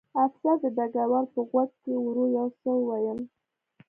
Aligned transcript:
افسر 0.25 0.55
د 0.63 0.65
ډګروال 0.77 1.25
په 1.33 1.41
غوږ 1.49 1.69
کې 1.83 1.93
ورو 2.03 2.25
یو 2.37 2.47
څه 2.61 2.69
وویل 2.77 3.19